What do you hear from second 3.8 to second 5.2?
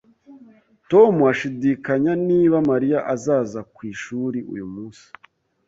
ishuri uyu munsi